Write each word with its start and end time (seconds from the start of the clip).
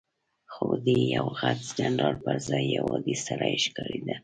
خو 0.53 0.65
دی 0.85 0.97
د 1.03 1.09
یوه 1.15 1.31
غټ 1.39 1.59
جنرال 1.79 2.15
پر 2.23 2.37
ځای 2.47 2.63
یو 2.77 2.85
عادي 2.93 3.15
سړی 3.25 3.55
ښکارېده. 3.63 4.15